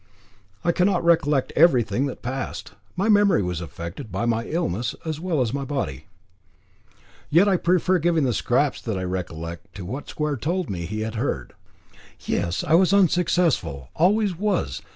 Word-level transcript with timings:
I 0.63 0.71
cannot 0.71 1.03
recollect 1.05 1.53
everything 1.55 2.07
that 2.07 2.23
passed. 2.23 2.71
My 2.95 3.07
memory 3.07 3.43
was 3.43 3.61
affected 3.61 4.11
by 4.11 4.25
my 4.25 4.45
illness, 4.47 4.95
as 5.05 5.19
well 5.19 5.41
as 5.41 5.53
my 5.53 5.63
body. 5.63 6.05
Yet 7.29 7.47
I 7.47 7.55
prefer 7.57 7.99
giving 7.99 8.23
the 8.23 8.33
scraps 8.33 8.81
that 8.81 8.97
I 8.97 9.03
recollect 9.03 9.75
to 9.75 9.85
what 9.85 10.09
Square 10.09 10.37
told 10.37 10.71
me 10.71 10.87
he 10.87 11.01
had 11.01 11.13
heard. 11.21 11.53
"Yes 12.21 12.63
I 12.63 12.73
was 12.73 12.93
unsuccessful, 12.93 13.89
always 13.95 14.35
was. 14.35 14.81